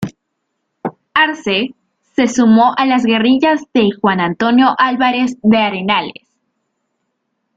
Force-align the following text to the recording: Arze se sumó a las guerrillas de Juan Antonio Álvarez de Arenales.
Arze 1.13 1.75
se 2.15 2.27
sumó 2.27 2.73
a 2.75 2.87
las 2.87 3.03
guerrillas 3.03 3.61
de 3.71 3.91
Juan 3.91 4.19
Antonio 4.19 4.69
Álvarez 4.79 5.37
de 5.43 5.57
Arenales. 5.57 6.27